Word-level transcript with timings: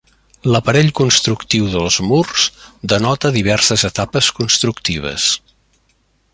L'aparell 0.53 0.87
constructiu 0.99 1.67
dels 1.73 1.97
murs 2.11 2.47
denota 2.95 3.33
diverses 3.37 3.87
etapes 3.93 4.33
constructives. 4.41 5.31